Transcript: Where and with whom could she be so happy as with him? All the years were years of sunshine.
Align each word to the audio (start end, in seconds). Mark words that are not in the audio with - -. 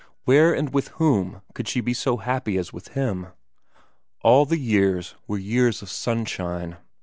Where 0.25 0.51
and 0.51 0.73
with 0.73 0.87
whom 0.97 1.43
could 1.53 1.67
she 1.67 1.79
be 1.79 1.93
so 1.93 2.17
happy 2.17 2.57
as 2.57 2.73
with 2.73 2.87
him? 2.97 3.27
All 4.23 4.45
the 4.47 4.57
years 4.57 5.13
were 5.27 5.37
years 5.37 5.83
of 5.83 5.91
sunshine. 5.91 6.77